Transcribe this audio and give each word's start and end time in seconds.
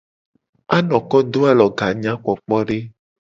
Anoko 0.77 1.17
do 1.31 1.39
aloga 1.51 1.85
nyakpokpode. 2.01 2.77